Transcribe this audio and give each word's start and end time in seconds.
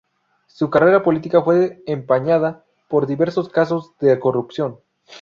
Su 0.47 0.71
carrera 0.71 1.03
política 1.03 1.43
fue 1.43 1.83
empañada 1.85 2.65
por 2.87 3.05
diversos 3.05 3.49
casos 3.49 3.91
de 3.99 4.19
corrupción. 4.19 4.79